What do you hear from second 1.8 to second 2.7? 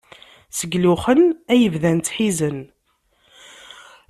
ttḥiẓen.